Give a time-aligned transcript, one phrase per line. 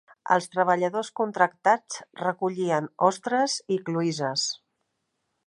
[0.35, 4.49] Els treballadors contractats recollien ostres i cloïsses.